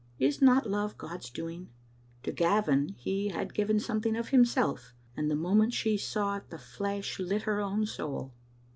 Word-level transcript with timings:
Is 0.17 0.41
not 0.41 0.67
love 0.67 0.97
God's 0.97 1.29
doing? 1.29 1.69
To 2.23 2.31
Gavin 2.31 2.95
He 2.97 3.27
had 3.27 3.53
given 3.53 3.79
something 3.79 4.15
of 4.15 4.29
Himself, 4.29 4.95
and 5.15 5.29
the 5.29 5.35
moment 5.35 5.75
she 5.75 5.95
saw 5.95 6.37
it 6.37 6.49
the 6.49 6.57
flash 6.57 7.19
lit 7.19 7.43
her 7.43 7.59
own 7.61 7.85
soul. 7.85 8.33